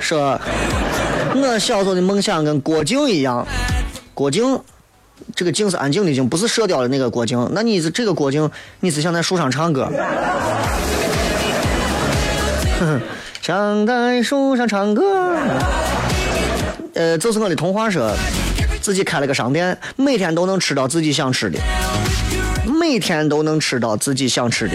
[0.00, 0.40] 说
[1.34, 3.46] 我小时候的梦想跟郭靖一样，
[4.14, 4.60] 郭靖。
[5.34, 7.48] 这个靖是安静的静，不是射雕的那个郭靖。
[7.52, 9.88] 那你是这个郭靖，你是想在树上唱歌？
[13.40, 15.36] 想在树上唱歌。
[16.94, 18.12] 呃，就是我的童话说，
[18.80, 21.58] 自己开了个商店，每天都能吃到自己想吃的，
[22.80, 24.74] 每天都能吃到自己想吃的。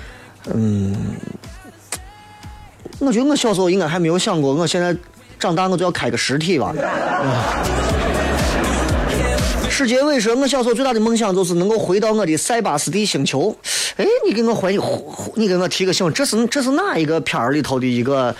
[0.00, 1.37] Picking
[3.00, 4.96] 我觉得我小时候应该还没有想过，我现在
[5.38, 6.74] 长大我就要开个实体吧。
[9.70, 13.56] 世界伟说，我小时候最大的梦想就是能够回到我的塞巴斯蒂星球。
[13.96, 14.76] 哎，你给我回，
[15.36, 18.34] 你给我提个醒，这是这是哪一个片儿里头的一个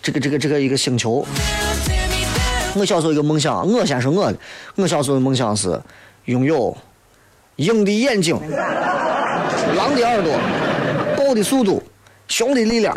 [0.00, 1.26] 这个这个这个一个星球？
[2.76, 4.38] 我小时候一个梦想，我先说我的，
[4.76, 5.78] 我小时候的梦想是
[6.24, 6.74] 拥有
[7.56, 8.34] 鹰的眼睛、
[9.76, 10.34] 狼的耳朵、
[11.14, 11.82] 豹的速度、
[12.28, 12.96] 兄弟力量。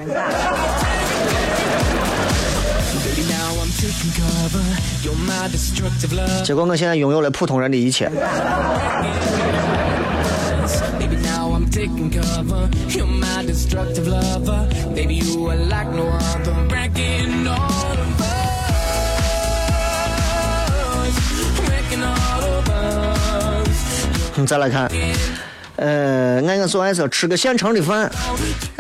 [6.44, 8.10] 结果我现在拥有了普通人的一切。
[24.40, 24.90] 你再来看，
[25.78, 28.12] 呃，按我所爱说，吃个现成的饭。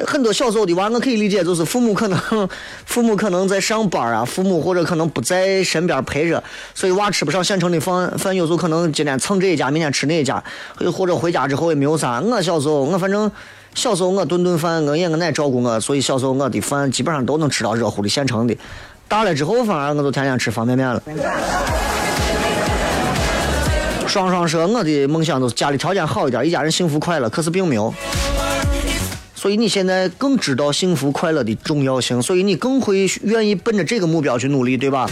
[0.05, 2.19] 很多小时候的娃，我可以理解，就是父母可能
[2.85, 8.11] 父母可能在上班啊，父母或者可能不在身边陪着，所以娃吃不上现成的饭。
[8.17, 10.43] 饭有时候可能今天蹭这一家，明天吃那一家，
[10.91, 12.19] 或者回家之后也没有啥。
[12.19, 13.31] 我小时候，我反正
[13.75, 18.57] 小时候我顿顿饭，我爷我奶照顾我，所以小时候我的饭基本上都能吃到热乎的现成的。
[19.07, 20.99] 大了之后，反而我就天天吃方便面了。
[24.07, 27.29] 双双说：“我的梦想都是家里条件好一点，一家人幸福快乐。
[27.29, 27.93] 可是并没有，
[29.35, 35.09] 所以你现在更知道幸福快乐的重要性，所以你更会愿意奔着这个目标去努力，对吧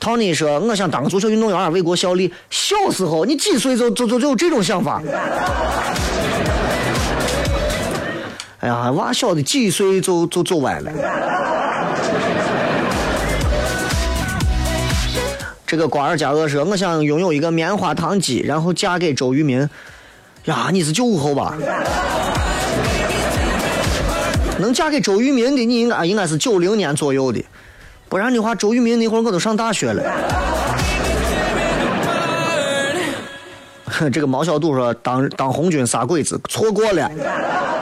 [0.00, 2.32] ？”Tony 说：“我想当个足球运动员，为国效力。
[2.48, 5.02] 小时候你几岁就就就就有这种想法？
[8.60, 10.90] 哎呀，娃小的几岁就就走歪了。”
[15.70, 19.70] 这个瓜尔佳鄂说：“我想拥有一个棉花糖机，然后嫁给周渝民。”
[20.46, 21.56] 呀，你是九五后吧？
[24.58, 27.44] 能嫁给周渝民的，你应该应该是九零年左右的，
[28.08, 30.02] 不然的话，周渝民那会儿我都上大学了。
[33.84, 37.08] 哼 这个毛小杜说：“当当红军杀鬼子，错过了。”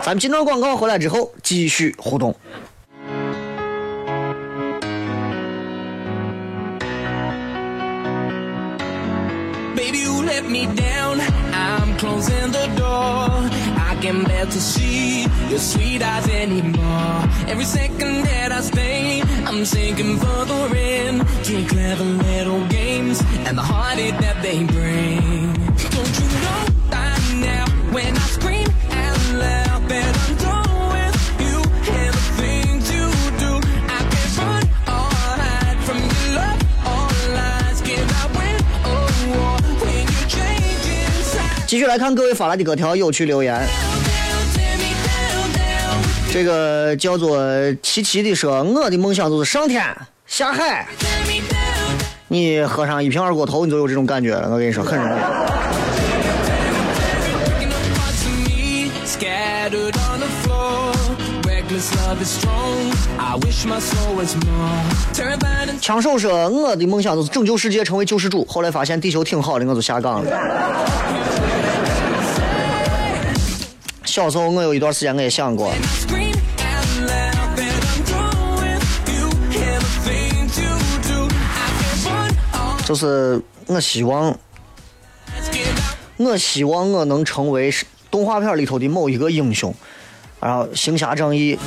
[0.05, 2.36] 咱们进段广告回来之后继续互动。
[10.49, 11.20] Me down,
[11.53, 13.28] I'm closing the door.
[13.88, 17.22] I can't bear to see your sweet eyes anymore.
[17.49, 23.62] Every second that I stay, I'm sinking further in to clever little games and the
[23.62, 25.53] heartache that they bring.
[25.94, 27.18] Don't you know by
[27.49, 30.68] now when I scream out loud that I'm done
[41.69, 43.61] 继续来看各位发来的各条有趣留言。
[46.33, 47.39] 这个叫做
[47.83, 49.85] 琪琪的说，我的梦想就是上天
[50.27, 50.89] 下海。
[52.27, 54.49] 你喝上一瓶二锅头，你就有这种感觉了。
[54.51, 55.21] 我跟你说，很容易。
[65.83, 68.43] 枪手说，我的梦想就是拯救世界，成为救世主。
[68.47, 70.31] 后来发现地球挺好的，我就下岗了。
[74.09, 75.71] 小时候我有一段时间我也想过
[82.87, 84.35] 就是我希望，
[86.17, 87.71] 我希望我能成为
[88.11, 89.75] 动画片里头的某一个英雄，
[90.41, 91.59] 然后行侠仗义。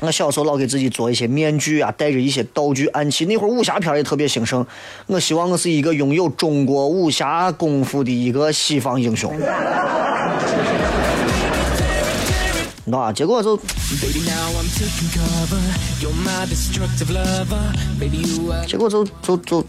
[0.00, 3.24] 我小时候老给自己做一些面具啊，带着一些道具暗器。
[3.24, 4.66] 那会儿武侠片也特别兴盛，
[5.06, 9.32] 我希望我是一个拥有中国武侠功夫的一个西方英雄。
[12.92, 13.10] 你知道吧？
[13.10, 13.56] 结果就
[18.66, 19.64] 结果就就就.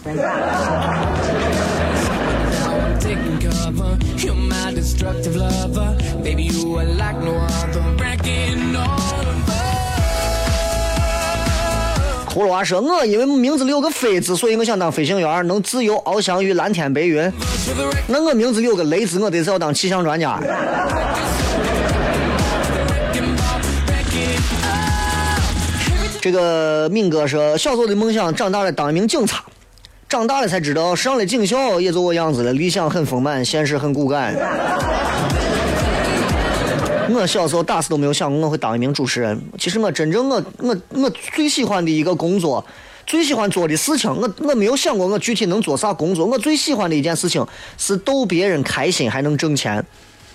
[12.28, 17.32] 葫芦娃说：“我因为名字里有个飞字，所以我想当飞行员，能自由翱翔于蓝天白云。
[18.08, 20.38] 那我名字里有个雷字，我得是要当气象专家。”
[26.24, 29.44] 这个敏哥说：“小时候的梦想，长大了当一名警察。
[30.08, 32.54] 长大了才知道，上了警校也就我样子了。
[32.54, 34.34] 理想很丰满，现实很骨感。”
[37.12, 39.38] 我小时候打死都没有想过我会当一名主持人。
[39.60, 42.66] 其实我真正我我我最喜欢的一个工作，
[43.06, 46.26] 最喜欢做的事情，我我没有想过我具体能做啥工作。
[46.26, 47.46] 我最喜欢的一件事情
[47.78, 49.86] 是逗别人开心还能挣钱。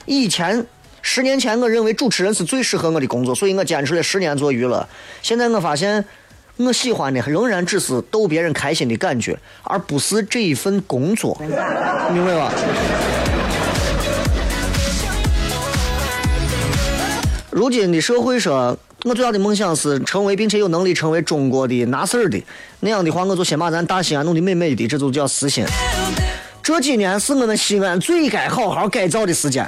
[0.05, 0.66] 以前
[1.11, 4.86] 十年前，我认为主持人是最适合我的工作，所以我坚持了十年做娱乐。
[5.22, 6.04] 现在我发现，
[6.59, 11.50] 我喜欢的仍然只是逗别人开心的感觉，而不是这一份工作，明
[12.26, 12.52] 白吧？
[17.50, 22.38] 如今的社会说，我最大的梦想是成为并且有能力成为中国的拿事儿的。
[22.80, 25.64] 那样的话，我就先把咱大西安弄得美美的，这就叫实心。
[26.62, 29.66] 这几年是我们西安最该好好改造的时间，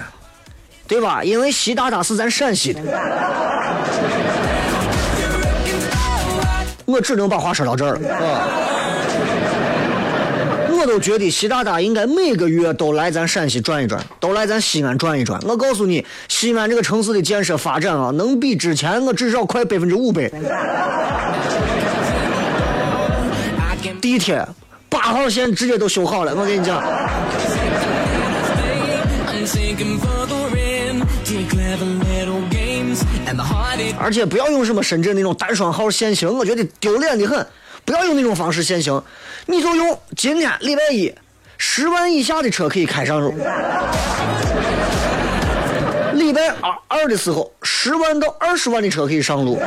[0.91, 1.23] 对吧？
[1.23, 2.81] 因为习大大是咱陕西的。
[6.85, 8.13] 我只能把话说到这儿了。
[8.13, 8.49] 啊
[10.73, 15.39] 我都觉得习大大应该每个月都来咱陕西转一转，都来咱西安转一转。
[15.47, 20.31] 我告诉你，西安这个城市的建设发展啊，能比之前我至少快百分之五百。
[24.01, 24.43] 地铁
[24.89, 26.83] 八号线直接都修好了，我跟你讲。
[33.99, 37.47] 而且不要用什么深圳那种单双号限行，我觉得丢脸的很。
[37.85, 39.03] 不要用那种方式限行，
[39.47, 41.13] 你就用今天礼拜一，
[41.57, 43.35] 十万以下的车可以开上路。
[46.13, 49.59] 礼拜二二的时候，十万到二十万的车可以上路。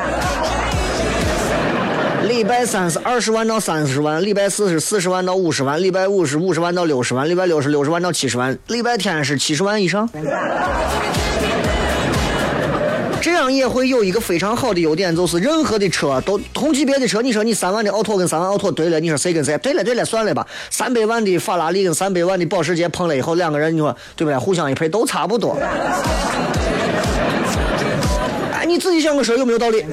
[2.28, 10.08] 礼拜三是二十万到三十万，礼拜四是四十万到五十万，礼拜五是五十万到六十万，礼拜六是六十万到七十万，礼拜天是七十万以上。
[13.24, 19.58] 这样也会有一个非常好的优点，就是任何的车都同级别的车，你说你三万的奥拓跟三万奥拓对了，你说谁跟谁？
[19.60, 20.46] 对了对了，算了吧。
[20.70, 24.38] 三百万的法拉利跟三百万的保时捷碰了以后，两个人你说对不对？
[24.38, 25.58] 互相一赔都差不多。
[28.52, 29.86] 哎，你自己想个事儿有没有道理？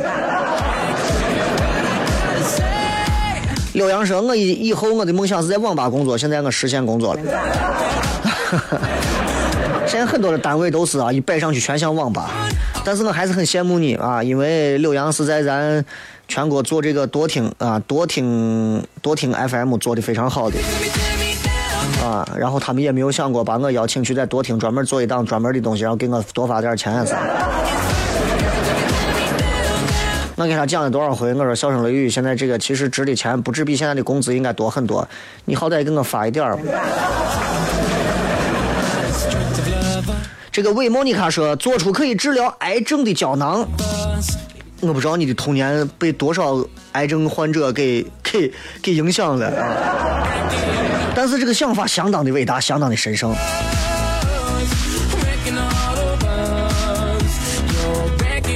[3.75, 7.21] 刘洋说：“我以以后我的梦想是在网吧工作，现在我实现工作了。
[10.01, 12.31] 现在很多的单位都是啊，一摆上去全像网吧。
[12.83, 15.85] 但是我还是很羡慕你啊，因为柳洋是在咱
[16.27, 20.57] 全国做这个多听啊多听多听 FM 做的非常好的
[22.03, 27.19] 啊，然后他们也没有想过把我邀请去在多听专门做一档专门的东西，然后给我多发点钱啥。
[30.37, 31.35] 我给他讲了多少回？
[31.35, 35.07] 我说笑声雷雨现在这个其实值的钱不止比现在的工资应该多很多，
[35.45, 36.59] 你好歹给我发一点儿。
[40.53, 43.65] 这个韦莫妮卡说，做出可以治疗癌症的胶囊。
[44.81, 46.57] 我不知道你的童年被多少
[46.93, 50.27] 癌症患者给给给影响了啊！
[51.15, 53.33] 但是这个想法相当的伟大，相当的神圣。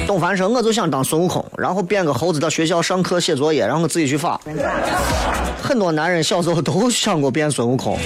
[0.06, 4.40] 董凡说，我就想当孙悟空，然后变个猴子到学校上课写作业，然后自己去发。
[5.62, 7.96] 很多男人小时候都想过变孙悟空。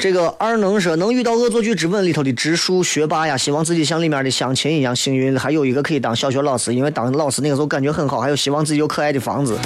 [0.00, 5.38] 这个二能说，能遇到《恶作剧之吻》里头的直树学霸呀，希望自己像里面的相亲一样幸运。
[5.38, 9.58] 还有一个可以当小学老师，因为当老师那个时候感觉很好，还有希望自己有可爱的房子。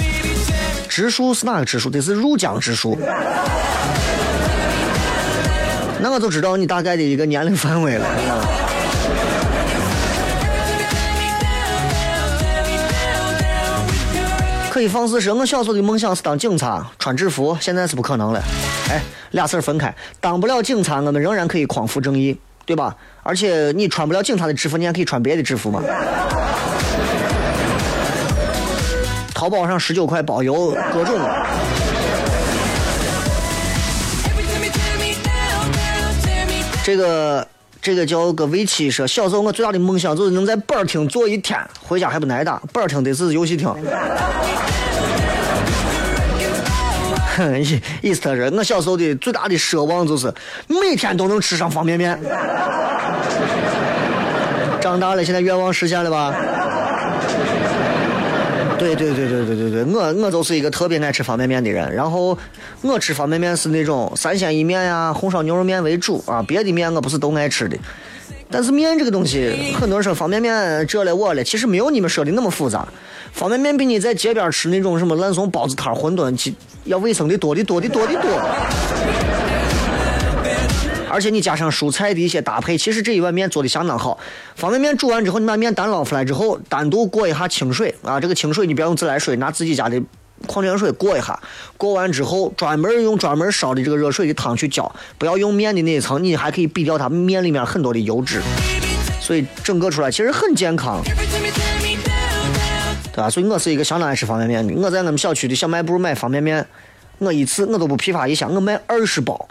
[0.89, 1.89] 直树是哪个直树？
[1.89, 2.97] 这是入江直树。
[6.01, 8.05] 那我就知道你大概的一个年龄范围了。
[14.75, 18.41] 可以放肆说，我小时候的梦想是当警察，穿制服，现在是不可能了。
[18.89, 19.01] 哎，
[19.31, 22.93] 俩事儿分开，当不了警察，我们仍然可以匡扶正义，对吧？
[23.23, 25.81] 而且你穿不了警察的制服，你还可以穿别的制服嘛。
[29.33, 31.17] 淘宝上十九块包邮，各种。
[36.83, 37.47] 这个
[37.85, 42.59] 这个叫个围棋说，小时候我最大的梦想就是能在板儿厅坐一天，回家还不挨打。
[42.73, 43.71] 板儿厅得是游戏厅。
[47.37, 50.33] 哼，意意思是，我小时候的最大的奢望就是
[50.67, 52.19] 每天都能吃上方便面。
[54.81, 56.33] 长大了，现在愿望实现了吧？
[58.77, 61.93] 对对对对对对对，我我就是一个特别爱吃方便面的人。
[61.93, 62.37] 然后
[62.81, 67.77] 我吃方便面是那种三鲜一面呀、红烧牛肉面为主啊，别的面我不是都爱吃的。
[68.49, 72.87] 但是面这个东西，很多人说方便面这了我了，其实没有你们说的那么复杂。
[73.33, 76.55] 方便面比你在街边吃那种什么烂怂包子摊、馄饨，其
[76.85, 79.34] 要卫生的多的多的多的多。
[81.15, 84.19] 而且你加上蔬菜的一些搭配，其实这一碗面做的相当好。
[84.57, 90.01] 方便面煮完之后，你把面单捞出来之后，单独过一下清水啊，这个清水你不要用自来水，拿自己家的
[90.45, 91.39] 矿泉水过一下。
[91.77, 98.41] 过完之后，专门用专门烧的这个热水的汤去浇，不要用面的那一层，你还可以比掉它面里面很多的油脂，
[99.21, 101.01] 所以整个出来其实很健康。
[103.13, 103.29] 对吧？
[103.29, 104.73] 所以我是一个相当爱吃方便面的。
[104.81, 106.67] 我在我们小区的小卖部买方便面，
[107.19, 109.47] 我一次我都不批发一箱，我卖二十包，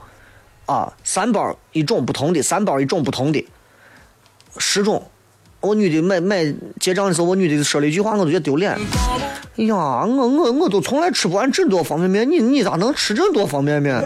[0.66, 3.46] 啊，三包一种不同的，三包一种不同的，
[4.58, 5.02] 十种。
[5.60, 6.44] 我女的买买
[6.78, 8.72] 结账的时候，我女的说了一句话，我都觉得丢脸。
[9.56, 13.96] 哎呀，我我我都从来吃不完这么多方便面，你你咋能吃这么多方便面？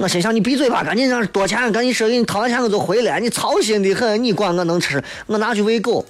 [0.00, 6.04] 我心想你闭嘴吧，赶紧让多钱，赶紧说给你掏完钱我就回来，你操心的很，你管我能吃，我拿去喂狗。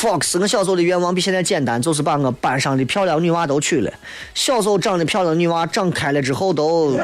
[0.00, 3.92] Fox，我小时候的愿望比现在简单，就是把我班上的漂亮女娃都娶了。
[4.32, 6.96] 小时候长得漂亮的女娃长开了之后都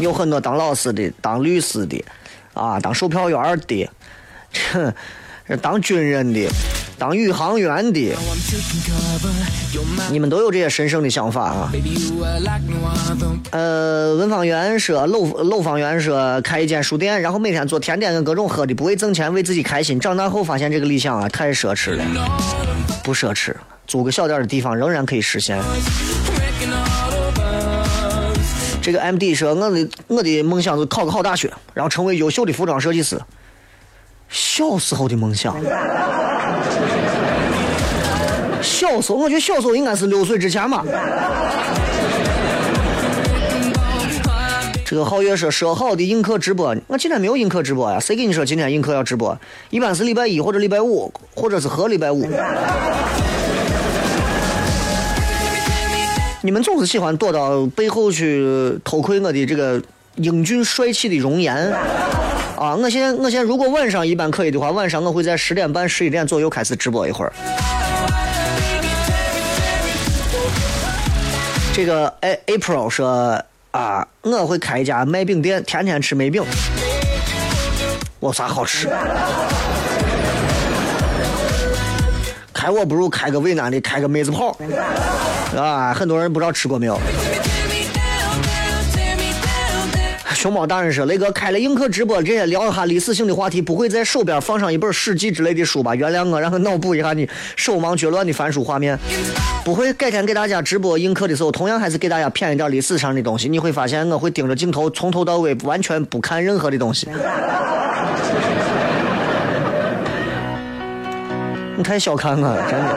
[0.00, 2.02] 有很多当老师的、当律师的，
[2.54, 3.90] 啊，当售票员的，
[4.72, 4.90] 哼，
[5.60, 6.48] 当军人的，
[6.98, 8.16] 当宇航员的，
[10.10, 11.70] 你们都有这些神圣的想法啊。
[13.50, 20.00] 呃，文芳园说，楼楼芳园说开一间书店，然后每天做甜点跟各种喝的，不为挣钱，为自己开心。
[20.00, 22.04] 长大后发现这个理想啊，太奢侈了，
[23.04, 23.54] 不奢侈，
[23.86, 25.58] 租个小点的地方仍然可以实现。
[28.80, 33.20] 这个 MD 说，我的我的梦想是考个好大学，然后成为优秀的服装设计师。
[34.28, 35.56] 小时候的梦想，
[38.66, 40.84] 小时候我觉得小时候应该是六岁之前吧。
[44.84, 49.38] 这个皓月说说好的映客直播，我今天没有映客直播呀，谁跟你说今天映客要直播？
[49.70, 52.28] 一般是礼拜一或者礼拜五，或者是和礼拜五。
[56.42, 59.80] 你们总是喜欢躲到背后去偷窥我的这个
[60.16, 61.54] 英俊帅气的容颜
[62.56, 62.76] 啊！
[62.76, 67.32] 我现在我现在如果晚上一般可以的话，晚上我会在十点半十一点左右开始直播一会儿。
[71.76, 73.38] 这个哎 April 说
[73.70, 76.42] 啊，我会开一家卖饼店，天天吃梅饼。
[78.18, 78.88] 我啥好吃？
[82.54, 84.56] 开我不如开个渭南的，开个妹子炮。
[85.54, 86.98] 啊，很多人不知道吃过没有？
[90.46, 95.92] 熊猫大人说：“雷哥开了映客直播，这些聊一下历史性的话题，不会在手边放上一本《史记》之类的书吧？
[95.92, 98.96] 原谅我，让我脑补一下你手忙脚乱的翻书画面。
[99.64, 103.48] 不会，改天给大家直播映客的时候，同样还是给大家谝一点历史上的东西。
[103.48, 107.08] 你会发现，我会盯着镜头，从头到尾完全不看任何的东西。
[111.76, 112.96] 你太小看我了，真的。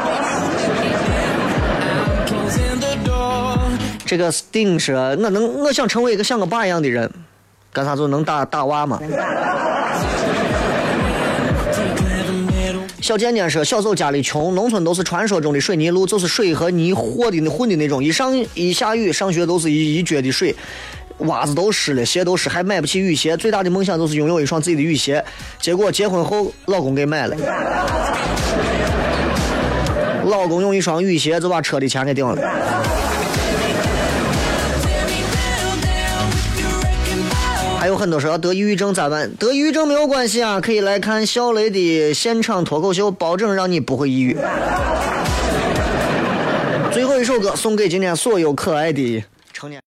[4.06, 7.12] 这个 Sting 是，我能，我想成为一个像我爸一样的人，
[7.72, 9.00] 干啥就能打打娃嘛。
[13.02, 20.56] 小贱贱说，小时候家里穷，农村都是传说中的水泥路，就是水和泥和的混的那种，一上一下雨，上学都是一一脚的水。
[21.20, 23.36] 袜子都湿了，鞋都湿，还买不起雨鞋。
[23.36, 25.24] 最大的梦想就是拥有一双自己的雨鞋。
[25.60, 27.36] 结果结婚后，老公给买了。
[30.26, 32.40] 老公用一双雨鞋就把车的钱给顶了。
[37.80, 39.34] 还有很多说要得抑郁症咋办？
[39.38, 44.38] 得抑郁症没有关系啊，可以来看小雷的现场脱口秀，保证让你不会抑郁。
[46.92, 49.24] 最后一首歌送给今天所有可爱的
[49.54, 49.78] 成年。